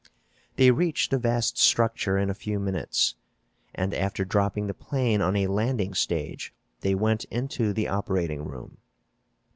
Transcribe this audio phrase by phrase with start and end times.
[0.55, 3.13] They reached the vast structure in a few minutes,
[3.75, 8.79] and, after dropping the plane on a landing stage, they went into the operating room.